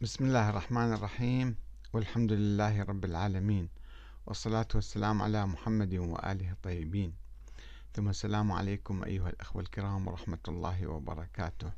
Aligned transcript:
بسم 0.00 0.24
الله 0.24 0.50
الرحمن 0.50 0.92
الرحيم 0.92 1.56
والحمد 1.92 2.32
لله 2.32 2.82
رب 2.82 3.04
العالمين 3.04 3.68
والصلاة 4.26 4.68
والسلام 4.74 5.22
على 5.22 5.46
محمد 5.46 5.94
وآله 5.94 6.50
الطيبين. 6.52 7.12
ثم 7.94 8.08
السلام 8.08 8.52
عليكم 8.52 9.04
أيها 9.04 9.28
الأخوة 9.28 9.62
الكرام 9.62 10.08
ورحمة 10.08 10.38
الله 10.48 10.86
وبركاته. 10.86 11.72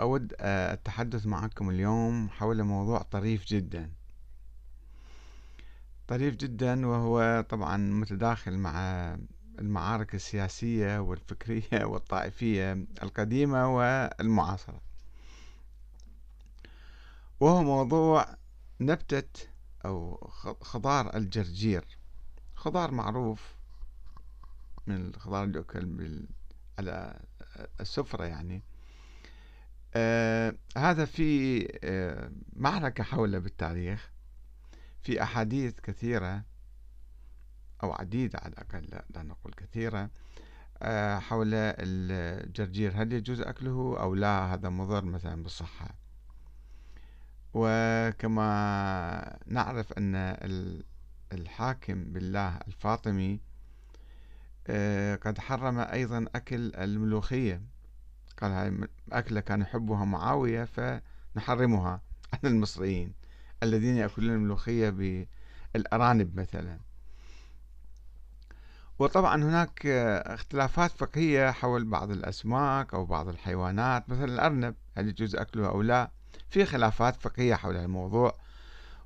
أود 0.00 0.34
التحدث 0.40 1.26
معكم 1.26 1.70
اليوم 1.70 2.28
حول 2.28 2.62
موضوع 2.62 3.02
طريف 3.02 3.46
جدا. 3.46 3.90
طريف 6.08 6.36
جدا 6.36 6.86
وهو 6.86 7.44
طبعا 7.48 7.76
متداخل 7.76 8.58
مع 8.58 8.74
المعارك 9.58 10.14
السياسية 10.14 10.98
والفكرية 10.98 11.84
والطائفية 11.84 12.72
القديمة 13.02 13.76
والمعاصرة. 13.76 14.89
وهو 17.40 17.62
موضوع 17.62 18.36
نبتة 18.80 19.48
أو 19.84 20.26
خضار 20.60 21.16
الجرجير. 21.16 21.98
خضار 22.54 22.90
معروف 22.90 23.54
من 24.86 25.06
الخضار 25.06 25.44
اللي 25.44 25.58
يؤكل 25.58 26.26
على 26.78 27.20
السفرة 27.80 28.24
يعني. 28.24 28.62
آه 29.94 30.54
هذا 30.76 31.04
في 31.04 31.66
آه 31.84 32.32
معركة 32.52 33.04
حوله 33.04 33.38
بالتاريخ. 33.38 34.10
في 35.02 35.22
أحاديث 35.22 35.80
كثيرة 35.80 36.44
أو 37.82 37.92
عديدة 37.92 38.38
على 38.38 38.52
الأقل 38.52 39.02
لا 39.10 39.22
نقول 39.22 39.52
كثيرة 39.54 40.10
آه 40.82 41.18
حول 41.18 41.54
الجرجير. 41.54 42.92
هل 43.02 43.12
يجوز 43.12 43.40
أكله 43.40 43.96
أو 44.00 44.14
لا؟ 44.14 44.54
هذا 44.54 44.68
مضر 44.68 45.04
مثلا 45.04 45.42
بالصحة. 45.42 45.99
وكما 47.54 49.38
نعرف 49.46 49.92
أن 49.92 50.14
الحاكم 51.32 52.04
بالله 52.04 52.58
الفاطمي 52.68 53.40
آه، 54.66 55.16
قد 55.16 55.38
حرم 55.38 55.78
أيضا 55.78 56.26
أكل 56.34 56.74
الملوخية. 56.74 57.62
قال 58.40 58.52
هاي 58.52 58.88
أكلة 59.12 59.40
كان 59.40 59.60
يحبها 59.60 60.04
معاوية 60.04 60.64
فنحرمها 60.64 62.00
عن 62.32 62.38
المصريين 62.44 63.12
الذين 63.62 63.96
يأكلون 63.96 64.30
الملوخية 64.30 64.90
بالأرانب 65.74 66.40
مثلا. 66.40 66.78
وطبعا 68.98 69.42
هناك 69.42 69.86
اختلافات 70.26 70.90
فقهية 70.90 71.50
حول 71.50 71.84
بعض 71.84 72.10
الأسماك 72.10 72.94
أو 72.94 73.04
بعض 73.04 73.28
الحيوانات 73.28 74.08
مثلا 74.08 74.24
الأرنب 74.24 74.74
هل 74.96 75.08
يجوز 75.08 75.36
أكله 75.36 75.68
أو 75.68 75.82
لا؟ 75.82 76.10
في 76.50 76.64
خلافات 76.64 77.16
فقهية 77.22 77.54
حول 77.54 77.76
الموضوع 77.76 78.34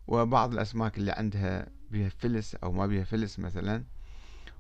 وبعض 0.07 0.53
الأسماك 0.53 0.99
اللي 0.99 1.13
عندها 1.13 1.67
بها 1.91 2.09
فلس 2.09 2.55
أو 2.55 2.73
ما 2.73 2.87
بها 2.87 3.05
فلس 3.05 3.39
مثلا. 3.39 3.85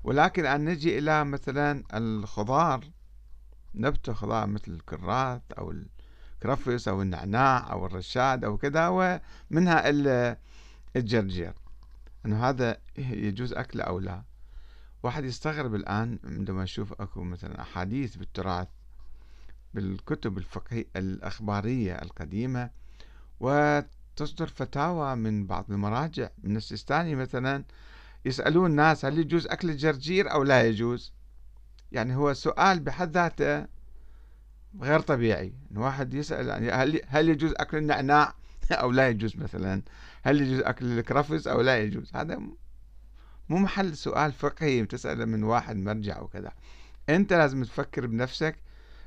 ولكن 0.05 0.47
أن 0.47 0.65
نجي 0.65 0.98
إلى 0.98 1.25
مثلا 1.25 1.83
الخضار 1.95 2.84
نبتة 3.75 4.12
خضار 4.12 4.47
مثل 4.47 4.73
الكراث 4.73 5.43
أو 5.59 5.75
الكرفس 6.43 6.89
أو 6.89 7.03
النعناع 7.03 7.73
أو 7.73 7.87
الرشاد 7.87 8.45
أو 8.45 8.56
كذا 8.56 8.89
ومنها 8.89 9.91
الجرجير. 10.97 11.53
أنه 12.27 12.49
هذا 12.49 12.77
يجوز 12.97 13.53
أكله 13.53 13.84
أو 13.84 13.99
لا؟ 13.99 14.23
واحد 15.03 15.25
يستغرب 15.25 15.75
الآن 15.75 16.19
عندما 16.25 16.62
يشوف 16.62 16.93
أكو 16.93 17.25
مثلا 17.25 17.61
أحاديث 17.61 18.17
بالتراث 18.17 18.69
بالكتب 19.75 20.39
الفقهية 20.39 20.86
الأخبارية 20.97 21.94
القديمة 21.94 22.70
وتصدر 23.41 24.47
فتاوى 24.47 25.14
من 25.16 25.47
بعض 25.47 25.70
المراجع. 25.70 26.28
من 26.42 26.56
السيستاني 26.56 27.14
مثلا 27.14 27.64
يسألون 28.25 28.70
الناس 28.70 29.04
هل 29.04 29.19
يجوز 29.19 29.47
أكل 29.47 29.71
الجرجير 29.71 30.32
أو 30.32 30.43
لا 30.43 30.62
يجوز؟ 30.62 31.12
يعني 31.93 32.16
هو 32.16 32.32
سؤال 32.32 32.81
بحد 32.81 33.10
ذاته 33.10 33.66
غير 34.81 35.00
طبيعي. 35.00 35.54
واحد 35.76 36.15
يسأل 36.15 36.49
يعني 36.49 36.70
هل 36.70 37.00
هل 37.06 37.28
يجوز 37.28 37.53
أكل 37.56 37.76
النعناع 37.76 38.34
أو 38.72 38.91
لا 38.91 39.09
يجوز 39.09 39.37
مثلا؟ 39.37 39.82
هل 40.22 40.41
يجوز 40.41 40.60
أكل 40.60 40.99
الكرفس 40.99 41.47
أو 41.47 41.60
لا 41.60 41.78
يجوز؟ 41.78 42.10
هذا 42.15 42.37
مو 43.49 43.59
محل 43.59 43.97
سؤال 43.97 44.32
فقهي. 44.32 44.87
تسأله 44.87 45.25
من 45.25 45.43
واحد 45.43 45.76
مرجع 45.76 46.20
وكذا. 46.20 46.53
أنت 47.09 47.32
لازم 47.32 47.65
تفكر 47.65 48.06
بنفسك 48.06 48.56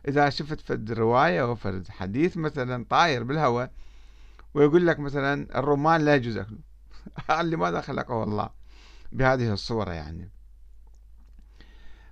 إذا 0.07 0.29
شفت 0.29 0.61
فد 0.61 0.91
رواية 0.91 1.41
أو 1.41 1.55
فد 1.55 1.87
حديث 1.89 2.37
مثلا 2.37 2.85
طاير 2.89 3.23
بالهواء 3.23 3.71
ويقول 4.53 4.87
لك 4.87 4.99
مثلا 4.99 5.59
الرمان 5.59 6.01
لا 6.01 6.15
يجوز 6.15 6.37
أكله. 6.37 6.59
لماذا 7.51 7.81
خلقه 7.81 8.23
الله 8.23 8.49
بهذه 9.11 9.53
الصورة 9.53 9.91
يعني. 9.91 10.29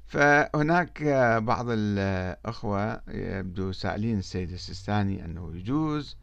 فهناك 0.08 1.04
بعض 1.44 1.66
الأخوة 1.70 3.02
يبدو 3.08 3.72
سائلين 3.72 4.18
السيد 4.18 4.52
السيستاني 4.52 5.26
أنه 5.26 5.56
يجوز 5.56 6.18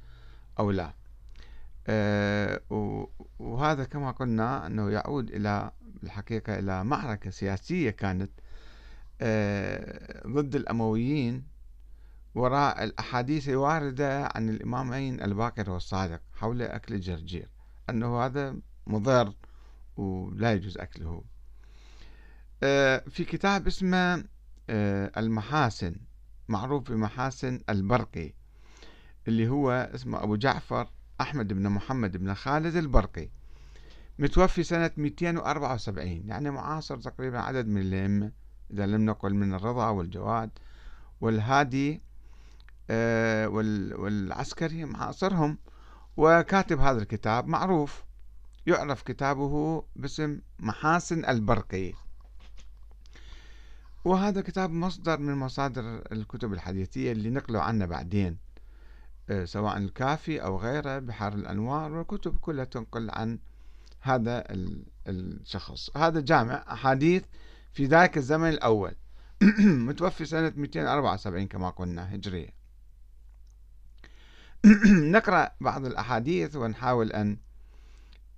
أو 0.59 0.71
لا. 0.71 0.95
آه، 1.87 2.61
وهذا 3.39 3.85
كما 3.85 4.11
قلنا 4.11 4.67
أنه 4.67 4.91
يعود 4.91 5.31
إلى 5.31 5.71
الحقيقة 6.03 6.59
إلى 6.59 6.85
معركة 6.85 7.31
سياسية 7.31 7.91
كانت 7.91 8.31
آه، 9.21 10.29
ضد 10.29 10.55
الأمويين 10.55 11.52
وراء 12.35 12.85
الأحاديث 12.85 13.49
الواردة 13.49 14.29
عن 14.35 14.49
الإمامين 14.49 15.23
الباقر 15.23 15.71
والصادق 15.71 16.21
حول 16.35 16.63
أكل 16.63 16.95
الجرجير 16.95 17.49
أنه 17.91 18.25
هذا 18.25 18.57
مضر 18.87 19.33
ولا 19.97 20.53
يجوز 20.53 20.79
أكله. 20.79 21.25
آه، 22.63 23.05
في 23.11 23.25
كتاب 23.25 23.67
اسمه 23.67 24.25
آه، 24.71 25.13
المحاسن 25.17 25.97
معروف 26.49 26.91
بمحاسن 26.91 27.61
البرقي 27.69 28.33
اللي 29.29 29.49
هو 29.49 29.91
اسمه 29.95 30.23
أبو 30.23 30.37
جعفر 30.37 30.89
أحمد 31.21 31.53
بن 31.53 31.69
محمد 31.69 32.17
بن 32.17 32.35
خالد 32.35 32.77
البرقي 32.77 33.29
متوفي 34.19 34.63
سنة 34.63 34.91
274 34.97 36.07
يعني 36.09 36.51
معاصر 36.51 36.97
تقريبا 36.97 37.39
عدد 37.39 37.67
من 37.67 37.81
الأئمة 37.81 38.33
إذا 38.71 38.87
لم 38.87 39.07
نقل 39.07 39.35
من 39.35 39.55
الرضا 39.55 39.89
والجواد 39.89 40.51
والهادي 41.21 42.03
آه، 42.91 43.49
والعسكري 43.49 44.85
معاصرهم 44.85 45.59
وكاتب 46.17 46.81
هذا 46.81 47.03
الكتاب 47.03 47.49
معروف. 47.49 48.05
يعرف 48.67 49.03
كتابه 49.03 49.85
باسم 49.97 50.41
محاسن 50.59 51.25
البرقي. 51.25 51.93
وهذا 54.05 54.41
كتاب 54.41 54.71
مصدر 54.71 55.21
من 55.21 55.35
مصادر 55.35 56.03
الكتب 56.13 56.53
الحديثية 56.53 57.13
اللي 57.13 57.31
نقلوا 57.31 57.63
عنه 57.63 57.87
بعدين 57.87 58.39
آه، 59.31 59.45
سواء 59.45 59.77
الكافي 59.77 60.43
أو 60.43 60.59
غيره 60.59 60.99
بحار 60.99 61.35
الأنوار 61.35 61.93
والكتب 61.93 62.37
كلها 62.37 62.65
تنقل 62.65 63.11
عن 63.11 63.39
هذا 64.01 64.45
الشخص. 65.07 65.97
هذا 65.97 66.21
جامع 66.21 66.65
أحاديث 66.73 67.23
في 67.73 67.87
ذاك 67.87 68.17
الزمن 68.17 68.49
الأول. 68.49 68.95
متوفي 69.89 70.25
سنة 70.25 70.53
274 70.57 71.47
كما 71.47 71.71
قلنا 71.71 72.15
هجرية. 72.15 72.62
نقرأ 75.17 75.51
بعض 75.61 75.87
الأحاديث 75.87 76.57
ونحاول 76.57 77.13
أن 77.13 77.37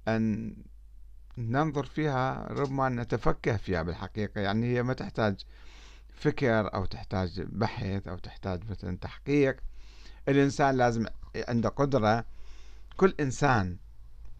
أن 0.09 0.55
ننظر 1.39 1.87
فيها 1.87 2.47
ربما 2.51 2.89
نتفكه 2.89 3.57
فيها 3.57 3.83
بالحقيقة. 3.83 4.41
يعني 4.41 4.67
هي 4.67 4.83
ما 4.83 4.93
تحتاج 4.93 5.45
فكر 6.15 6.75
أو 6.75 6.85
تحتاج 6.85 7.41
بحث 7.41 8.09
أو 8.09 8.19
تحتاج 8.19 8.71
مثلا 8.71 8.97
تحقيق. 8.97 9.57
الإنسان 10.29 10.77
لازم 10.77 11.07
عنده 11.49 11.69
قدرة. 11.69 12.25
كل 12.97 13.15
إنسان 13.21 13.77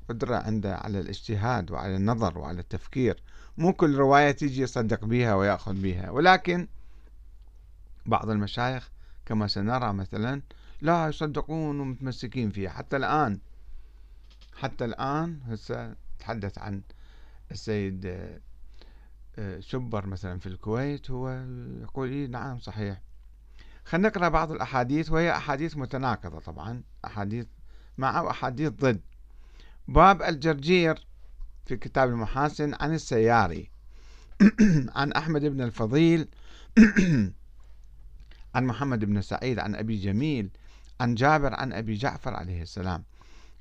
قدرة 0.09 0.37
عنده 0.37 0.77
على 0.77 1.01
الاجتهاد 1.01 1.71
وعلى 1.71 1.97
النظر 1.97 2.39
وعلى 2.39 2.61
التفكير. 2.61 3.23
مو 3.59 3.73
كل 3.73 3.95
رواية 3.95 4.31
تيجي 4.31 4.63
يصدق 4.63 5.05
بها 5.05 5.35
ويأخذ 5.35 5.75
بها 5.75 6.11
ولكن 6.11 6.69
بعض 8.07 8.31
المشايخ 8.31 8.91
كما 9.27 9.47
سنرى 9.47 9.93
مثلا 9.93 10.43
لا 10.85 11.09
يصدقون 11.09 11.81
ومتمسكين 11.81 12.51
فيها. 12.51 12.71
حتى 12.71 12.97
الآن 12.97 13.39
حتى 14.57 14.85
الآن 14.85 15.41
هسه 15.45 15.95
تحدث 16.19 16.59
عن 16.59 16.83
السيد 17.51 18.07
آه، 19.39 19.61
شبر 19.61 20.07
مثلا 20.07 20.39
في 20.39 20.47
الكويت 20.47 21.11
هو 21.11 21.45
يقول 21.83 22.09
إيه 22.09 22.27
نعم 22.27 22.59
صحيح. 22.59 23.03
خلينا 23.85 24.09
نقرأ 24.09 24.29
بعض 24.29 24.53
الأحاديث 24.53 25.11
وهي 25.11 25.37
أحاديث 25.37 25.77
متناقضة 25.77 26.39
طبعا 26.39 26.83
أحاديث 27.05 27.47
مع 27.99 28.21
وأحاديث 28.21 28.73
ضد. 28.73 29.01
باب 29.89 30.23
الجرجير 30.23 31.07
في 31.67 31.77
كتاب 31.77 32.09
المحاسن 32.09 32.75
عن 32.81 32.95
السياري. 32.95 33.71
عن 34.97 35.13
أحمد 35.13 35.45
بن 35.45 35.61
الفضيل 35.61 36.29
عن 38.55 38.65
محمد 38.65 39.05
بن 39.05 39.23
سعيد 39.23 39.59
عن 39.59 39.75
أبي 39.75 39.97
جميل 39.97 40.51
عن 41.01 41.15
جابر 41.15 41.55
عن 41.55 41.73
أبي 41.73 41.95
جعفر 41.95 42.35
عليه 42.35 42.63
السلام. 42.63 43.05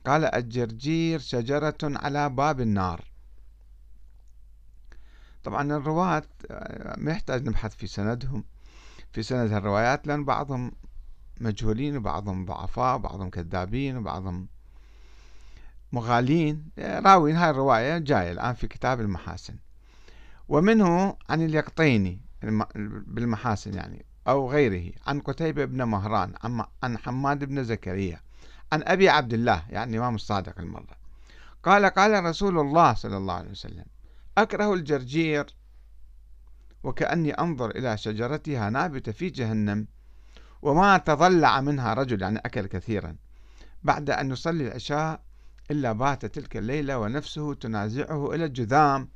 قال 0.05 0.25
الجرجير 0.25 1.19
شجرة 1.19 1.77
على 1.83 2.29
باب 2.29 2.61
النار. 2.61 3.01
طبعا 5.43 5.77
الرواة 5.77 6.23
ما 6.97 7.11
يحتاج 7.11 7.47
نبحث 7.47 7.75
في 7.75 7.87
سندهم. 7.87 8.43
في 9.11 9.23
سند 9.23 9.51
الروايات 9.51 10.07
لأن 10.07 10.25
بعضهم 10.25 10.71
مجهولين 11.41 11.97
وبعضهم 11.97 12.45
ضعفاء 12.45 12.95
وبعضهم 12.95 13.29
كذابين 13.29 13.97
وبعضهم 13.97 14.47
مغالين. 15.91 16.69
راوين 16.79 17.35
هاي 17.35 17.49
الرواية 17.49 17.97
جاية 17.97 18.31
الآن 18.31 18.53
في 18.53 18.67
كتاب 18.67 19.01
المحاسن. 19.01 19.57
ومنه 20.47 21.17
عن 21.29 21.41
اليقطيني 21.41 22.21
بالمحاسن 23.05 23.73
يعني. 23.73 24.05
أو 24.27 24.51
غيره 24.51 24.91
عن 25.07 25.19
قتيبة 25.19 25.65
بن 25.65 25.83
مهران 25.83 26.33
عن 26.83 26.97
حماد 26.97 27.43
بن 27.43 27.63
زكريا 27.63 28.19
عن 28.73 28.83
أبي 28.83 29.09
عبد 29.09 29.33
الله 29.33 29.63
يعني 29.69 29.91
الإمام 29.91 30.15
الصادق 30.15 30.59
المرة. 30.59 31.03
قال 31.63 31.85
قال 31.85 32.23
رسول 32.23 32.59
الله 32.59 32.93
صلى 32.93 33.17
الله 33.17 33.33
عليه 33.33 33.51
وسلم 33.51 33.85
أكره 34.37 34.73
الجرجير 34.73 35.45
وكأني 36.83 37.31
أنظر 37.31 37.69
إلى 37.69 37.97
شجرتها 37.97 38.69
نابتة 38.69 39.11
في 39.11 39.29
جهنم 39.29 39.87
وما 40.61 40.97
تضلع 40.97 41.61
منها 41.61 41.93
رجل. 41.93 42.21
يعني 42.21 42.39
أكل 42.39 42.65
كثيرا. 42.65 43.15
بعد 43.83 44.09
أن 44.09 44.31
يصلي 44.31 44.67
العشاء 44.67 45.21
إلا 45.71 45.91
بات 45.91 46.25
تلك 46.25 46.57
الليلة 46.57 46.97
ونفسه 46.97 47.53
تنازعه 47.53 48.33
إلى 48.33 48.45
الجذام. 48.45 49.09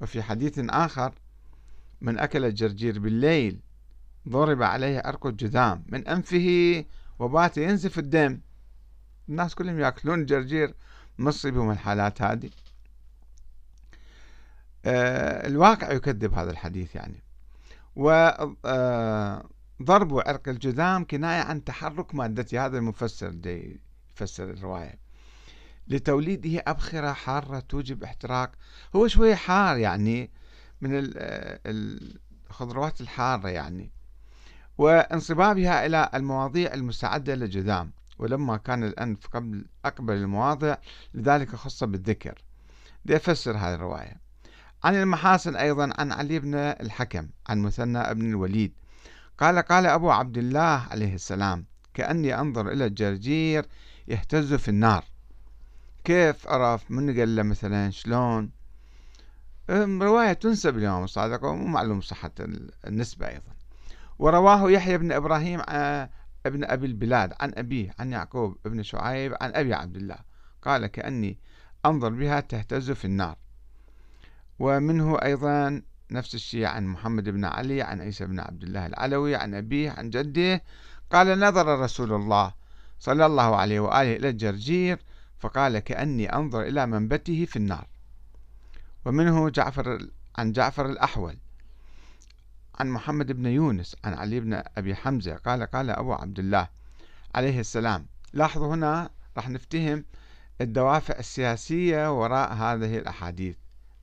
وفي 0.00 0.22
حديث 0.22 0.58
آخر 0.58 1.14
من 2.00 2.18
أكل 2.18 2.44
الجرجير 2.44 2.98
بالليل 2.98 3.60
ضرب 4.28 4.62
عليه 4.62 5.02
عرق 5.04 5.26
الجذام 5.26 5.84
من 5.88 6.08
أنفه 6.08 6.84
وبات 7.18 7.56
ينزف 7.56 7.98
الدم. 7.98 8.40
الناس 9.28 9.54
كلهم 9.54 9.80
يأكلون 9.80 10.20
الجرجير 10.20 10.74
مصي 11.18 11.50
بهم 11.50 11.70
الحالات 11.70 12.22
هذه. 12.22 12.50
آه 14.84 15.46
الواقع 15.46 15.92
يكذب 15.92 16.34
هذا 16.34 16.50
الحديث 16.50 16.94
يعني. 16.94 17.22
وضرب 17.96 18.54
آه 18.64 20.22
عرق 20.26 20.48
الجذام 20.48 21.04
كناية 21.04 21.42
عن 21.42 21.64
تحرك 21.64 22.14
مادته 22.14 22.66
هذا 22.66 22.78
المفسر 22.78 23.28
دي 23.28 23.80
يفسر 24.10 24.50
الرواية. 24.50 24.98
لتوليده 25.88 26.62
أبخرة 26.66 27.12
حارة 27.12 27.60
توجب 27.60 28.04
احتراق. 28.04 28.52
هو 28.96 29.08
شوية 29.08 29.34
حار 29.34 29.76
يعني. 29.76 30.30
من 30.80 30.90
الخضروات 31.66 33.00
الحارة 33.00 33.48
يعني. 33.48 33.92
وانصبابها 34.80 35.86
إلى 35.86 36.10
المواضيع 36.14 36.74
المستعدة 36.74 37.34
للجذام 37.34 37.92
ولما 38.18 38.56
كان 38.56 38.84
الأنف 38.84 39.26
قبل 39.26 39.64
أقبل 39.84 40.14
المواضع 40.14 40.76
لذلك 41.14 41.56
خص 41.56 41.84
بالذكر. 41.84 42.42
ليفسر 43.04 43.56
هذه 43.56 43.74
الرواية. 43.74 44.20
عن 44.84 44.94
المحاسن 44.94 45.56
أيضا 45.56 45.90
عن 45.98 46.12
علي 46.12 46.38
بن 46.38 46.54
الحكم 46.54 47.28
عن 47.48 47.58
مثنى 47.58 48.14
بن 48.14 48.30
الوليد. 48.30 48.72
قال 49.38 49.58
قال 49.58 49.86
أبو 49.86 50.10
عبد 50.10 50.38
الله 50.38 50.86
عليه 50.90 51.14
السلام 51.14 51.64
كأني 51.94 52.40
أنظر 52.40 52.68
إلى 52.72 52.86
الجرجير 52.86 53.66
يهتز 54.08 54.54
في 54.54 54.68
النار. 54.68 55.04
كيف 56.04 56.48
عرف 56.48 56.90
من 56.90 57.18
قال 57.18 57.36
له 57.36 57.42
مثلا؟ 57.42 57.90
شلون؟ 57.90 58.50
رواية 60.02 60.32
تنسب 60.32 60.78
الإمام 60.78 61.04
الصادق 61.04 61.44
ومو 61.44 61.66
معلوم 61.66 62.00
صحة 62.00 62.32
النسبة 62.86 63.28
أيضا. 63.28 63.59
ورواه 64.20 64.70
يحيى 64.70 64.98
بن 64.98 65.12
إبراهيم 65.12 65.60
ابن 66.46 66.64
أبي 66.64 66.86
البلاد 66.86 67.32
عن 67.40 67.52
أبيه 67.56 67.94
عن 67.98 68.12
يعقوب 68.12 68.56
بن 68.64 68.82
شعيب 68.82 69.34
عن 69.40 69.52
أبي 69.54 69.74
عبد 69.74 69.96
الله. 69.96 70.16
قال 70.62 70.86
كأني 70.86 71.38
أنظر 71.86 72.08
بها 72.08 72.40
تهتز 72.40 72.90
في 72.90 73.04
النار. 73.04 73.36
ومنه 74.58 75.16
أيضا 75.22 75.82
نفس 76.10 76.34
الشيء 76.34 76.64
عن 76.64 76.86
محمد 76.86 77.28
بن 77.28 77.44
علي 77.44 77.82
عن 77.82 78.00
عيسى 78.00 78.26
بن 78.26 78.40
عبد 78.40 78.62
الله 78.62 78.86
العلوي 78.86 79.36
عن 79.36 79.54
أبيه 79.54 79.90
عن 79.90 80.10
جده. 80.10 80.62
قال 81.10 81.40
نظر 81.40 81.78
رسول 81.78 82.12
الله 82.12 82.54
صلى 82.98 83.26
الله 83.26 83.56
عليه 83.56 83.80
وآله 83.80 84.16
إلى 84.16 84.28
الجرجير 84.28 85.02
فقال 85.38 85.78
كأني 85.78 86.34
أنظر 86.34 86.62
إلى 86.62 86.86
منبته 86.86 87.44
في 87.44 87.56
النار. 87.56 87.86
ومنه 89.04 89.48
جعفر 89.48 89.98
عن 90.36 90.52
جعفر 90.52 90.86
الأحول. 90.86 91.36
عن 92.80 92.90
محمد 92.90 93.32
بن 93.32 93.46
يونس 93.46 93.96
عن 94.04 94.14
علي 94.14 94.40
بن 94.40 94.62
أبي 94.76 94.94
حمزة 94.94 95.34
قال 95.34 95.62
قال 95.62 95.90
أبو 95.90 96.12
عبد 96.12 96.38
الله 96.38 96.68
عليه 97.34 97.60
السلام. 97.60 98.06
لاحظوا 98.32 98.74
هنا 98.74 99.10
راح 99.36 99.48
نفتهم 99.48 100.04
الدوافع 100.60 101.18
السياسية 101.18 102.20
وراء 102.20 102.52
هذه 102.52 102.98
الأحاديث 102.98 103.56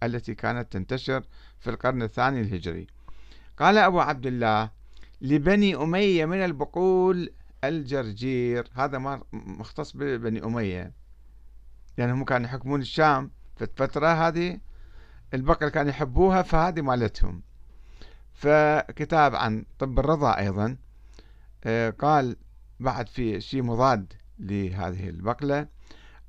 التي 0.03 0.35
كانت 0.35 0.73
تنتشر 0.73 1.23
في 1.59 1.69
القرن 1.69 2.01
الثاني 2.01 2.41
الهجري. 2.41 2.87
قال 3.57 3.77
أبو 3.77 3.99
عبد 3.99 4.25
الله 4.25 4.69
لبني 5.21 5.75
أمية 5.75 6.25
من 6.25 6.45
البقول 6.45 7.33
الجرجير. 7.63 8.67
هذا 8.73 8.97
ما 8.97 9.21
مختص 9.33 9.97
ببني 9.97 10.43
أمية. 10.43 10.91
يعني 11.97 12.11
هم 12.11 12.23
كانوا 12.23 12.47
يحكمون 12.47 12.81
الشام 12.81 13.31
في 13.55 13.63
الفترة 13.63 14.07
هذه 14.07 14.59
البقر 15.33 15.69
كانوا 15.69 15.89
يحبوها 15.89 16.41
فهذه 16.41 16.81
مالتهم. 16.81 17.41
فكتاب 18.37 19.35
عن 19.35 19.65
طب 19.79 19.99
الرضا 19.99 20.37
أيضا 20.37 20.77
آه، 21.63 21.89
قال 21.89 22.35
بعد 22.79 23.09
في 23.09 23.41
شيء 23.41 23.63
مضاد 23.63 24.13
لهذه 24.39 25.09
البقلة 25.09 25.67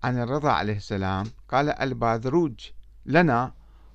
عن 0.03 0.23
الرضا 0.23 0.51
عليه 0.51 0.77
السلام 0.77 1.27
قال 1.49 1.71
الباذروج 1.71 2.71
لنا 3.07 3.53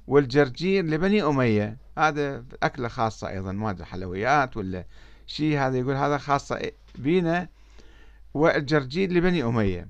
والجرجير 0.07 0.86
لبني 0.86 1.24
أمية. 1.24 1.77
هذا 1.98 2.45
أكلة 2.63 2.88
خاصة 2.88 3.30
أيضا 3.30 3.51
ما 3.51 3.69
أدري 3.69 3.86
حلويات 3.86 4.57
ولا 4.57 4.86
شيء 5.27 5.60
هذا 5.60 5.77
يقول 5.77 5.95
هذا 5.95 6.18
خاصة 6.18 6.71
بينا 6.95 7.50
والجرجير 8.33 9.12
لبني 9.12 9.44
أمية. 9.44 9.88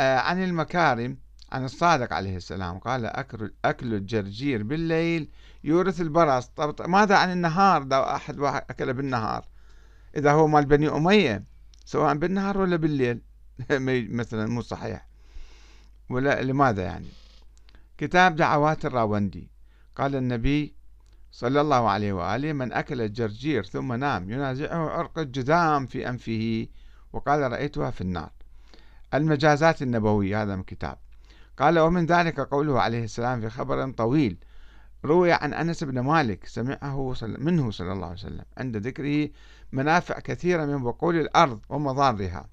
آه، 0.00 0.18
عن 0.18 0.44
المكارم 0.44 1.18
عن 1.56 1.64
الصادق 1.64 2.12
عليه 2.12 2.36
السلام 2.36 2.78
قال 2.78 3.06
أكل, 3.06 3.52
أكل 3.64 3.94
الجرجير 3.94 4.62
بالليل 4.62 5.30
يورث 5.64 6.00
البرص. 6.00 6.46
طب 6.46 6.88
ماذا 6.88 7.16
عن 7.16 7.32
النهار؟ 7.32 7.84
لو 7.84 8.02
أحد 8.02 8.38
واحد 8.38 8.62
أكل 8.70 8.92
بالنهار 8.92 9.44
إذا 10.16 10.32
هو 10.32 10.46
مال 10.46 10.64
بني 10.64 10.88
أمية 10.88 11.44
سواء 11.84 12.14
بالنهار 12.14 12.58
ولا 12.58 12.76
بالليل. 12.76 13.20
مثلا 14.18 14.46
مو 14.46 14.62
صحيح. 14.62 15.06
ولا 16.10 16.42
لماذا 16.42 16.82
يعني؟ 16.82 17.08
كتاب 17.98 18.36
دعوات 18.36 18.84
الراوندي. 18.84 19.50
قال 19.96 20.16
النبي 20.16 20.74
صلى 21.32 21.60
الله 21.60 21.88
عليه 21.88 22.12
وآله 22.12 22.52
من 22.52 22.72
أكل 22.72 23.00
الجرجير 23.00 23.64
ثم 23.64 23.92
نام 23.92 24.30
ينازعه 24.30 24.90
عرق 24.90 25.18
الجذام 25.18 25.86
في 25.86 26.08
أنفه 26.08 26.66
وقال 27.12 27.52
رأيتها 27.52 27.90
في 27.90 28.00
النار. 28.00 28.30
المجازات 29.14 29.82
النبوية 29.82 30.42
هذا 30.42 30.56
من 30.56 30.62
كتاب. 30.62 31.05
قال 31.58 31.78
ومن 31.78 32.06
ذلك 32.06 32.40
قوله 32.40 32.80
عليه 32.80 33.04
السلام 33.04 33.40
في 33.40 33.50
خبر 33.50 33.90
طويل 33.90 34.36
روي 35.04 35.32
عن 35.32 35.54
أنس 35.54 35.84
بن 35.84 36.00
مالك 36.00 36.46
سمعه 36.46 37.14
منه 37.22 37.70
صلى 37.70 37.92
الله 37.92 38.06
عليه 38.06 38.16
وسلم 38.16 38.44
عند 38.58 38.76
ذكره 38.76 39.28
منافع 39.72 40.20
كثيرة 40.20 40.64
من 40.64 40.82
بقول 40.82 41.16
الأرض 41.16 41.60
ومضارها 41.68 42.48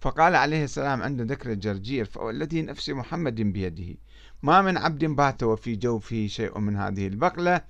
فقال 0.00 0.36
عليه 0.36 0.64
السلام 0.64 1.02
عند 1.02 1.20
ذكر 1.20 1.52
الجرجير 1.52 2.04
فوالذي 2.04 2.62
نفس 2.62 2.90
محمد 2.90 3.34
بيده 3.34 3.94
ما 4.42 4.62
من 4.62 4.76
عبد 4.76 5.04
بات 5.04 5.42
وفي 5.42 5.76
جوفه 5.76 6.26
شيء 6.26 6.58
من 6.58 6.76
هذه 6.76 7.06
البقلة 7.06 7.60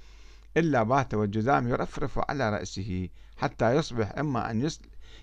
إلا 0.56 0.82
بات 0.82 1.14
والجذام 1.14 1.68
يرفرف 1.68 2.18
على 2.30 2.50
رأسه 2.50 3.08
حتى 3.36 3.76
يصبح 3.76 4.12
إما 4.18 4.50
أن 4.50 4.68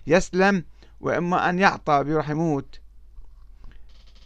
يسلم 0.06 0.64
وإما 1.00 1.50
أن 1.50 1.58
يعطى 1.58 1.92
آه، 1.92 2.80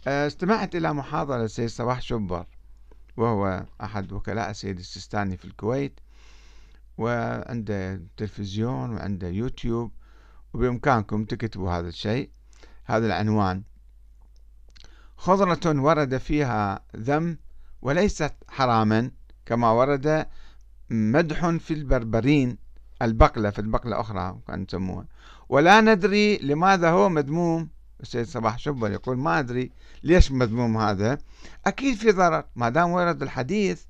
استمعت 0.07 0.75
إلى 0.75 0.93
محاضرة 0.93 1.43
السيد 1.43 1.69
صباح 1.69 2.01
شبر 2.01 2.45
وهو 3.17 3.65
أحد 3.83 4.11
وكلاء 4.11 4.49
السيد 4.49 4.77
السيستاني 4.79 5.37
في 5.37 5.45
الكويت 5.45 5.99
وعنده 6.97 8.01
تلفزيون 8.17 8.93
وعنده 8.93 9.27
يوتيوب 9.27 9.91
وبإمكانكم 10.53 11.25
تكتبوا 11.25 11.71
هذا 11.71 11.87
الشيء 11.87 12.29
هذا 12.85 13.05
العنوان. 13.05 13.63
خضرة 15.17 15.81
ورد 15.81 16.17
فيها 16.17 16.85
ذم 16.95 17.37
وليست 17.81 18.33
حراما 18.47 19.11
كما 19.45 19.71
ورد 19.71 20.27
مدح 20.89 21.49
في 21.49 21.73
البربرين 21.73 22.57
البقلة 23.01 23.49
في 23.49 23.59
البقلة 23.59 23.99
أخرى 23.99 24.39
كان 24.47 24.65
يسموها. 24.69 25.07
ولا 25.49 25.81
ندري 25.81 26.37
لماذا 26.37 26.89
هو 26.89 27.09
مذموم 27.09 27.74
السيد 28.01 28.25
صباح 28.25 28.59
شبر 28.59 28.91
يقول 28.91 29.17
ما 29.17 29.39
أدري 29.39 29.71
ليش 30.03 30.31
مذموم 30.31 30.77
هذا؟ 30.77 31.17
أكيد 31.65 31.95
في 31.95 32.11
ضرر 32.11 32.45
ما 32.55 32.69
دام 32.69 32.89
ورد 32.89 33.21
الحديث 33.21 33.83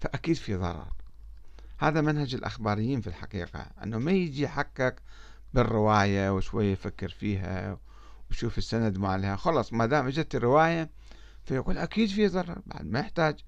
فأكيد 0.00 0.36
في 0.36 0.54
ضرر. 0.56 0.92
هذا 1.78 2.00
منهج 2.00 2.34
الأخباريين 2.34 3.00
في 3.00 3.06
الحقيقة 3.06 3.66
أنه 3.82 3.98
ما 3.98 4.12
يجي 4.12 4.42
يحقق 4.42 4.94
بالرواية 5.54 6.34
وشوية 6.34 6.72
يفكر 6.72 7.08
فيها 7.08 7.78
وشوف 8.30 8.58
السند 8.58 8.98
مالها. 8.98 9.36
خلص 9.36 9.72
ما 9.72 9.86
دام 9.86 10.06
إجت 10.06 10.34
الرواية 10.34 10.90
فيقول 11.44 11.78
أكيد 11.78 12.08
في 12.08 12.28
ضرر 12.28 12.58
بعد 12.66 12.86
ما 12.86 13.00
يحتاج 13.00 13.44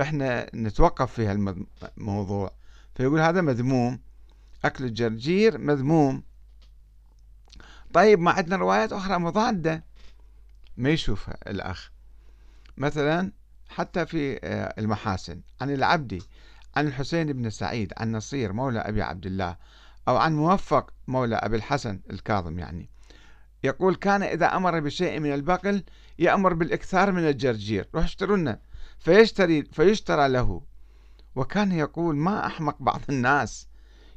إحنا 0.00 0.50
نتوقف 0.54 1.12
في 1.12 1.26
هالموضوع. 1.26 2.52
فيقول 2.94 3.20
هذا 3.20 3.40
مذموم 3.40 4.00
أكل 4.64 4.84
الجرجير 4.84 5.58
مذموم. 5.58 6.22
طيب 7.94 8.20
ما 8.20 8.30
عندنا 8.30 8.56
روايات 8.56 8.92
أخرى. 8.92 9.18
مضادة 9.18 9.84
ما 10.76 10.90
يشوفها 10.90 11.36
الأخ. 11.46 11.90
مثلا 12.76 13.32
حتى 13.68 14.06
في 14.06 14.40
آه، 14.44 14.74
المحاسن 14.78 15.40
عن 15.60 15.70
العبدي 15.70 16.22
عن 16.76 16.86
الحسين 16.86 17.32
بن 17.32 17.50
سعيد 17.50 17.92
عن 17.96 18.12
نصير 18.12 18.52
مولى 18.52 18.78
أبي 18.78 19.02
عبد 19.02 19.26
الله 19.26 19.56
أو 20.08 20.16
عن 20.16 20.34
موفق 20.34 20.90
مولى 21.08 21.36
أبي 21.36 21.56
الحسن 21.56 22.00
الكاظم 22.10 22.58
يعني. 22.58 22.90
يقول 23.64 23.94
كان 23.94 24.22
إذا 24.22 24.46
أمر 24.46 24.80
بشيء 24.80 25.20
من 25.20 25.34
البقل 25.34 25.84
يأمر 26.18 26.54
بالإكثار 26.54 27.12
من 27.12 27.28
الجرجير. 27.28 27.88
روح 27.94 28.04
اشتروا 28.04 28.54
فيشتري 28.98 29.62
فيشترى 29.62 30.28
له. 30.28 30.62
وكان 31.34 31.72
يقول 31.72 32.16
ما 32.16 32.46
أحمق 32.46 32.76
بعض 32.80 33.00
الناس. 33.08 33.68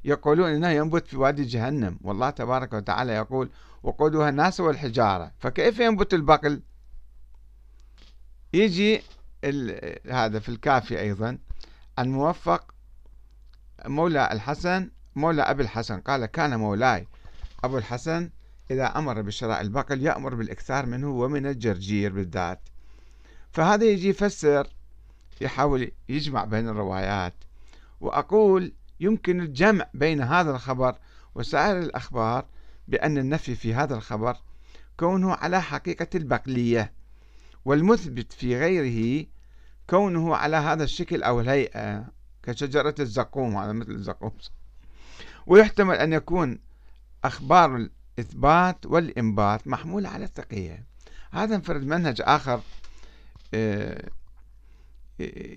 يقولون 0.06 0.50
إنه 0.50 0.70
ينبت 0.70 1.08
في 1.08 1.18
وادي 1.18 1.44
جهنم. 1.44 2.00
والله 2.02 2.30
تبارك 2.30 2.74
وتعالى 2.74 3.14
يقول 3.14 3.50
وقودها 3.84 4.30
الناس 4.30 4.60
والحجارة. 4.60 5.32
فكيف 5.40 5.80
ينبت 5.80 6.14
البقل؟ 6.14 6.62
يجي 8.54 9.02
هذا 10.12 10.40
في 10.40 10.50
الكافي 10.50 11.00
أيضا 11.00 11.38
عن 11.98 12.10
موفق 12.10 12.74
مولى 13.86 14.32
الحسن 14.32 14.92
مولى 15.16 15.42
أبي 15.42 15.64
الحسن 15.64 16.00
قال 16.00 16.26
كان 16.26 16.60
مولاي 16.60 17.08
أبو 17.64 17.78
الحسن 17.78 18.30
إذا 18.72 18.86
أمر 18.86 19.22
بشراء 19.22 19.62
البقل 19.62 20.02
يأمر 20.02 20.36
بالإكثار 20.36 20.86
منه 20.86 21.10
ومن 21.10 21.46
الجرجير 21.46 22.14
بالذات. 22.14 22.60
فهذا 23.52 23.86
يجي 23.86 24.10
يفسر 24.10 24.68
يحاول 25.42 25.92
يجمع 26.10 26.46
بين 26.46 26.70
الروايات 26.70 27.34
وأقول 28.02 28.74
يمكن 29.00 29.42
الجمع 29.42 29.86
بين 29.94 30.22
هذا 30.22 30.52
الخبر 30.52 30.96
وسائر 31.36 31.80
الأخبار 31.80 32.46
بأن 32.88 33.18
النفي 33.18 33.56
في 33.56 33.74
هذا 33.74 33.96
الخبر 33.96 34.38
كونه 34.98 35.34
على 35.34 35.62
حقيقة 35.62 36.08
البقلية 36.16 36.94
والمثبت 37.66 38.34
في 38.34 38.56
غيره 38.56 39.26
كونه 39.90 40.36
على 40.36 40.58
هذا 40.58 40.84
الشكل 40.84 41.24
أو 41.24 41.42
الهيئة 41.42 42.06
كشجرة 42.44 42.96
الزقوم 43.00 43.58
هذا 43.58 43.72
مثل 43.72 43.92
الزقوم. 43.92 44.32
ويحتمل 45.48 45.96
أن 45.96 46.14
يكون 46.14 46.60
أخبار 47.24 47.76
الإثبات 47.76 48.86
والإنبات 48.86 49.68
محمولة 49.68 50.10
على 50.10 50.26
التقية. 50.26 50.84
هذا 51.32 51.56
انفرد 51.56 51.84
منهج 51.84 52.22
آخر 52.26 52.62
آه، 53.54 54.10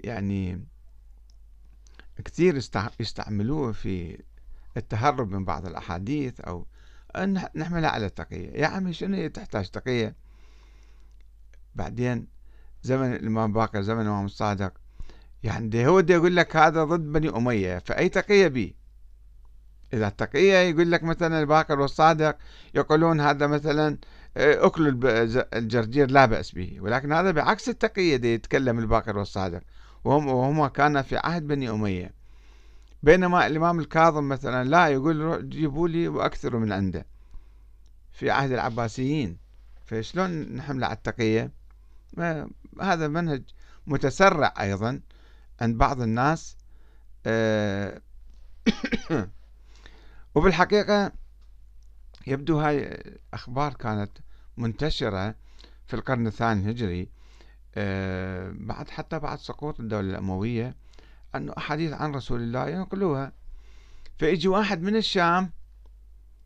يعني 0.04 0.64
كثير 2.20 2.60
يستعملوه 3.00 3.72
في 3.72 4.22
التهرب 4.76 5.30
من 5.30 5.44
بعض 5.44 5.66
الأحاديث 5.66 6.40
أو 6.40 6.66
أن 7.16 7.42
نحملها 7.54 7.90
على 7.90 8.06
التقية. 8.06 8.50
يا 8.50 8.66
عمي 8.66 8.92
شنو 8.92 9.28
تحتاج 9.28 9.68
تقية؟ 9.68 10.16
بعدين 11.74 12.26
زمن 12.82 13.14
الإمام 13.14 13.52
باقر 13.52 13.82
زمن 13.82 14.00
الإمام 14.00 14.24
الصادق 14.24 14.72
يعني 15.42 15.86
هو 15.86 16.00
دي 16.00 16.12
يقول 16.12 16.36
لك 16.36 16.56
هذا 16.56 16.84
ضد 16.84 17.12
بني 17.12 17.28
أمية 17.28 17.78
فأي 17.78 18.08
تقية 18.08 18.48
بي؟ 18.48 18.76
إذا 19.92 20.08
التقية 20.08 20.54
يقول 20.54 20.90
لك 20.90 21.02
مثلا 21.02 21.40
الباقر 21.40 21.80
والصادق 21.80 22.36
يقولون 22.74 23.20
هذا 23.20 23.46
مثلا 23.46 23.98
آه، 24.36 24.66
أكل 24.66 24.88
الجرجير 25.54 26.10
لا 26.10 26.26
بأس 26.26 26.52
به 26.52 26.76
ولكن 26.80 27.12
هذا 27.12 27.30
بعكس 27.30 27.68
التقية 27.68 28.16
دي 28.16 28.34
يتكلم 28.34 28.78
الباقر 28.78 29.18
والصادق. 29.18 29.60
وهم 30.04 30.26
وهما 30.26 30.68
كان 30.68 31.02
في 31.02 31.16
عهد 31.16 31.46
بني 31.46 31.70
أمية. 31.70 32.14
بينما 33.02 33.46
الإمام 33.46 33.80
الكاظم 33.80 34.28
مثلا 34.28 34.68
لا 34.68 34.88
يقول 34.88 35.48
جيبوا 35.48 35.88
لي 35.88 36.08
وأكثروا 36.08 36.60
من 36.60 36.72
عنده. 36.72 37.06
في 38.12 38.30
عهد 38.30 38.52
العباسيين. 38.52 39.38
فشلون 39.86 40.30
نحمل 40.56 40.84
على 40.84 40.94
التقية؟ 40.96 41.50
هذا 42.80 43.08
منهج 43.08 43.42
متسرع 43.86 44.54
أيضا 44.60 45.00
عند 45.60 45.78
بعض 45.78 46.00
الناس. 46.00 46.56
آه، 47.26 48.00
وبالحقيقة 50.34 51.12
يبدو 52.26 52.60
هاي 52.60 53.02
أخبار 53.34 53.74
كانت 53.74 54.10
منتشرة 54.56 55.34
في 55.86 55.94
القرن 55.94 56.26
الثاني 56.26 56.60
الهجري. 56.60 57.08
بعد 58.66 58.88
حتى 58.90 59.18
بعد 59.18 59.38
سقوط 59.38 59.80
الدولة 59.80 60.10
الأموية 60.10 60.76
أنه 61.34 61.52
أحاديث 61.58 61.92
عن 61.92 62.14
رسول 62.14 62.40
الله 62.40 62.68
ينقلوها. 62.68 63.32
فيجي 64.18 64.48
واحد 64.48 64.82
من 64.82 64.96
الشام 64.96 65.50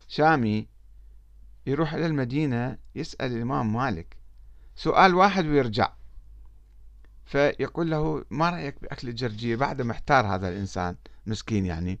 شامي 0.07 0.67
يروح 1.67 1.93
إلى 1.93 2.05
المدينة 2.05 2.77
يسأل 2.95 3.31
الإمام 3.31 3.73
مالك. 3.73 4.17
سؤال 4.75 5.15
واحد 5.15 5.45
ويرجع. 5.45 5.93
فيقول 7.25 7.91
له 7.91 8.25
ما 8.29 8.49
رأيك 8.49 8.81
بأكل 8.81 9.09
الجرجير 9.09 9.57
بعد 9.57 9.81
محتار 9.81 10.25
هذا 10.25 10.49
الإنسان؟ 10.49 10.95
مسكين 11.25 11.65
يعني. 11.65 11.99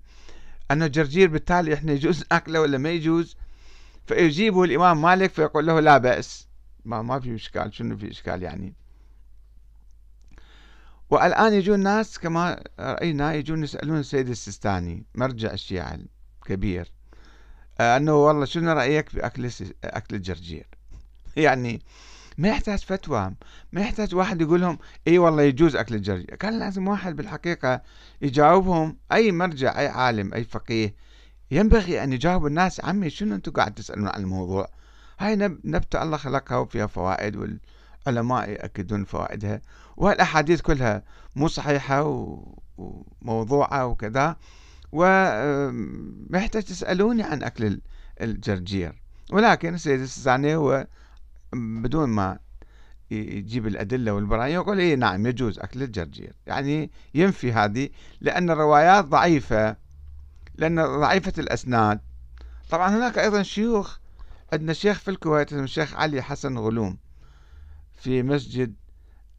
أنه 0.71 0.85
الجرجير 0.85 1.29
بالتالي 1.29 1.73
إحنا 1.73 1.91
يجوز 1.91 2.23
أكله 2.31 2.61
ولا 2.61 2.77
ما 2.77 2.89
يجوز؟ 2.89 3.37
فيجيبه 4.07 4.63
الإمام 4.63 5.01
مالك 5.01 5.31
فيقول 5.31 5.67
له 5.67 5.79
لا 5.79 5.97
بأس. 5.97 6.47
ما, 6.85 7.01
ما 7.01 7.19
في 7.19 7.35
إشكال. 7.35 7.73
شنو 7.73 7.97
في 7.97 8.11
إشكال 8.11 8.43
يعني؟ 8.43 8.73
والآن 11.09 11.53
يجون 11.53 11.79
ناس 11.79 12.19
كما 12.19 12.63
رأينا 12.79 13.33
يجون 13.33 13.63
يسألون 13.63 13.99
السيد 13.99 14.29
السيستاني 14.29 15.05
مرجع 15.15 15.53
الشيعة 15.53 15.97
الكبير 16.41 16.91
آه، 17.79 17.97
أنه 17.97 18.13
والله 18.15 18.45
شنو 18.45 18.71
رأيك 18.71 19.15
بأكل 19.15 19.49
أكل 19.83 20.15
الجرجير؟ 20.15 20.67
يعني 21.37 21.81
ما 22.37 22.47
يحتاج 22.47 22.79
فتوى 22.79 23.33
ما 23.71 23.81
يحتاج 23.81 24.15
واحد 24.15 24.41
يقول 24.41 24.61
لهم 24.61 24.79
إي 25.07 25.17
والله 25.17 25.43
يجوز 25.43 25.75
أكل 25.75 25.95
الجرجير. 25.95 26.35
كان 26.35 26.59
لازم 26.59 26.87
واحد 26.87 27.15
بالحقيقة 27.15 27.81
يجاوبهم 28.21 28.97
أي 29.11 29.31
مرجع 29.31 29.79
أي 29.79 29.87
عالم 29.87 30.33
أي 30.33 30.43
فقيه 30.43 30.95
ينبغي 31.51 32.03
أن 32.03 32.13
يجاوب 32.13 32.45
الناس 32.45 32.85
عمي 32.85 33.09
شنو 33.09 33.35
أنتم 33.35 33.51
قاعد 33.51 33.73
تسألون 33.73 34.07
عن 34.07 34.21
الموضوع؟ 34.21 34.67
هاي 35.19 35.35
نبتة 35.63 36.03
الله 36.03 36.17
خلقها 36.17 36.57
وفيها 36.57 36.87
فوائد 36.87 37.59
والعلماء 38.07 38.49
يأكدون 38.49 39.03
فوائدها 39.03 39.61
والأحاديث 39.97 40.61
كلها 40.61 41.03
مو 41.35 41.47
صحيحة 41.47 42.03
وموضوعة 42.77 43.85
وكذا 43.85 44.35
وما 44.91 46.37
يحتاج 46.39 46.63
تسألوني 46.63 47.23
عن 47.23 47.43
أكل 47.43 47.81
الجرجير. 48.21 49.01
ولكن 49.31 49.73
السيد 49.73 49.99
السيستاني 49.99 50.55
هو 50.55 50.87
بدون 51.53 52.09
ما 52.09 52.39
يجيب 53.11 53.67
الأدلة 53.67 54.11
والبراهين 54.11 54.53
يقول 54.53 54.79
إيه 54.79 54.95
نعم 54.95 55.27
يجوز 55.27 55.59
أكل 55.59 55.83
الجرجير. 55.83 56.33
يعني 56.47 56.91
ينفي 57.13 57.53
هذه 57.53 57.89
لأن 58.21 58.49
الروايات 58.49 59.05
ضعيفة 59.05 59.75
لأن 60.55 60.99
ضعيفة 60.99 61.33
الأسناد. 61.37 61.99
طبعا 62.69 62.89
هناك 62.89 63.17
أيضا 63.17 63.43
شيوخ 63.43 63.97
عندنا 64.53 64.73
شيخ 64.73 64.99
في 64.99 65.11
الكويت 65.11 65.53
اسمه 65.53 65.63
الشيخ 65.63 65.95
علي 65.95 66.21
حسن 66.21 66.57
غلوم. 66.57 66.97
في 67.95 68.23
مسجد 68.23 68.75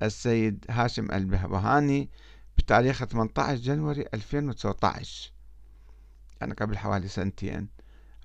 السيد 0.03 0.65
هاشم 0.71 1.11
البهبهاني 1.13 2.11
بتاريخ 2.59 3.05
18 3.05 3.63
جنوري 3.63 4.05
2019 4.15 5.33
يعني 6.41 6.55
قبل 6.55 6.79
حوالي 6.79 7.09
سنتين. 7.09 7.69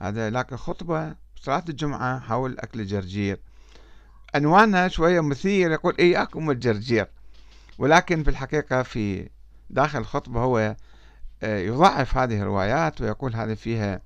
هذا 0.01 0.29
لكن 0.29 0.55
خطبة 0.55 1.15
صلاة 1.35 1.63
الجمعة 1.69 2.19
حول 2.19 2.59
أكل 2.59 2.79
الجرجير. 2.79 3.39
عنوانها 4.35 4.88
شوية 4.88 5.21
مثير 5.21 5.71
يقول 5.71 5.95
إياكم 6.00 6.51
الجرجير. 6.51 7.07
ولكن 7.77 8.23
في 8.23 8.29
الحقيقة 8.29 8.83
في 8.83 9.29
داخل 9.69 10.00
الخطبة 10.00 10.39
هو 10.39 10.75
آه، 11.43 11.59
يضعف 11.59 12.17
هذه 12.17 12.41
الروايات 12.41 13.01
ويقول 13.01 13.35
هذه 13.35 13.53
فيها 13.53 14.01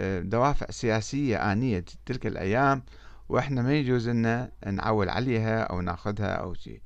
آه، 0.00 0.20
دوافع 0.20 0.66
سياسية 0.70 1.52
آنية 1.52 1.84
تلك 2.06 2.26
الأيام. 2.26 2.82
وإحنا 3.28 3.62
ما 3.62 3.74
يجوز 3.74 4.08
لنا 4.08 4.50
نعول 4.66 5.08
عليها 5.08 5.62
أو 5.62 5.80
ناخذها 5.80 6.32
أو 6.32 6.54
شيء 6.54 6.80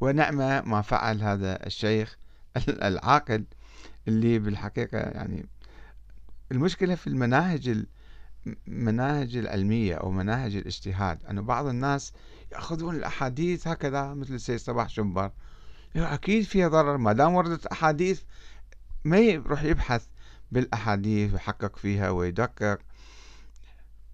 ونعمة 0.00 0.60
ما 0.60 0.82
فعل 0.82 1.22
هذا 1.22 1.66
الشيخ 1.66 2.18
العاقل 2.68 3.44
اللي 4.08 4.38
بالحقيقة 4.38 4.98
يعني 4.98 5.46
المشكلة 6.52 6.94
في 6.94 7.06
المناهج 7.06 7.84
المناهج 8.68 9.36
العلمية 9.36 9.94
أو 9.94 10.10
مناهج 10.10 10.56
الاجتهاد 10.56 11.24
أنه 11.24 11.42
بعض 11.42 11.66
الناس 11.66 12.12
يأخذون 12.52 12.96
الأحاديث 12.96 13.68
هكذا 13.68 14.14
مثل 14.14 14.34
السيد 14.34 14.58
صباح 14.58 14.88
شنبر 14.88 15.30
أكيد 15.96 16.44
فيها 16.44 16.68
ضرر 16.68 16.96
ما 16.96 17.12
دام 17.12 17.34
وردت 17.34 17.66
أحاديث 17.66 18.22
ما 19.04 19.18
يروح 19.18 19.62
يبحث 19.62 20.06
بالأحاديث 20.52 21.32
ويحقق 21.32 21.76
فيها 21.76 22.10
ويدقق. 22.10 22.78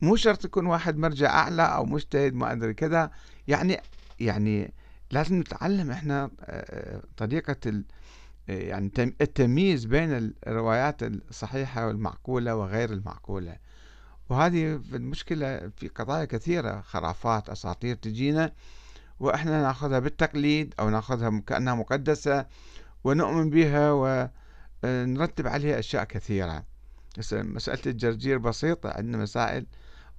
مو 0.00 0.16
شرط 0.16 0.44
يكون 0.44 0.66
واحد 0.66 0.96
مرجع 0.96 1.30
أعلى 1.30 1.62
أو 1.62 1.84
مجتهد 1.84 2.34
ما 2.34 2.52
أدري 2.52 2.74
كذا. 2.74 3.10
يعني 3.48 3.80
يعني 4.20 4.72
لازم 5.10 5.40
نتعلم 5.40 5.90
إحنا 5.90 6.30
آه، 6.40 7.02
طريقة 7.16 7.82
يعني 8.48 8.92
التمييز 8.98 9.84
بين 9.84 10.34
الروايات 10.46 11.02
الصحيحة 11.02 11.86
والمعقولة 11.86 12.56
وغير 12.56 12.92
المعقولة. 12.92 13.56
وهذه 14.28 14.80
المشكلة 14.92 15.70
في 15.76 15.88
قضايا 15.88 16.24
كثيرة 16.24 16.80
خرافات 16.80 17.50
أساطير 17.50 17.96
تجينا 17.96 18.52
وإحنا 19.20 19.62
نأخذها 19.62 19.98
بالتقليد 19.98 20.74
أو 20.80 20.90
نأخذها 20.90 21.42
كأنها 21.46 21.74
مقدسة 21.74 22.46
ونؤمن 23.04 23.50
بها 23.50 23.92
ونرتب 24.84 25.46
عليها 25.46 25.78
أشياء 25.78 26.04
كثيرة. 26.04 26.64
مسألة 27.32 27.80
الجرجير 27.86 28.38
بسيطة 28.38 28.90
عندنا 28.90 29.18
مسائل 29.18 29.66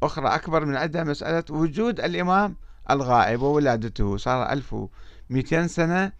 أخرى 0.03 0.27
أكبر 0.27 0.65
من 0.65 0.75
عندها 0.75 1.03
مسألة 1.03 1.43
وجود 1.49 1.99
الإمام 1.99 2.55
الغائب 2.89 3.41
وولادته. 3.41 4.17
صار 4.17 4.51
1200 4.51 5.67
سنة. 5.67 6.11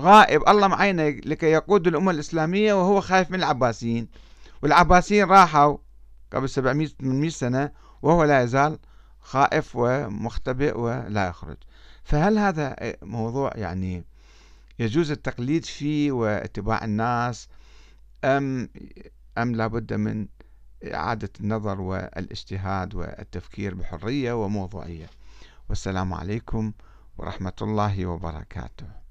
غائب 0.00 0.48
الله 0.48 0.68
معينا 0.68 1.10
لكي 1.10 1.46
يقود 1.46 1.86
الأمة 1.86 2.10
الإسلامية 2.10 2.74
وهو 2.74 3.00
خايف 3.00 3.30
من 3.30 3.38
العباسيين. 3.38 4.08
والعباسيين 4.62 5.28
راحوا 5.28 5.76
قبل 6.32 6.48
700 6.48 6.86
800 6.86 7.30
سنة 7.30 7.70
وهو 8.02 8.24
لا 8.24 8.42
يزال 8.42 8.78
خائف 9.20 9.76
ومختبئ 9.76 10.78
ولا 10.78 11.28
يخرج. 11.28 11.56
فهل 12.04 12.38
هذا 12.38 12.76
موضوع 13.02 13.50
يعني 13.54 14.04
يجوز 14.78 15.10
التقليد 15.10 15.64
فيه 15.64 16.12
واتباع 16.12 16.84
الناس 16.84 17.48
أم 18.24 18.68
أم 19.38 19.54
لابد 19.54 19.92
من 19.92 20.26
إعادة 20.92 21.30
النظر 21.40 21.80
والاجتهاد 21.80 22.94
والتفكير 22.94 23.74
بحرية 23.74 24.44
وموضوعية. 24.44 25.06
والسلام 25.68 26.14
عليكم 26.14 26.72
ورحمة 27.18 27.52
الله 27.62 28.06
وبركاته. 28.06 29.03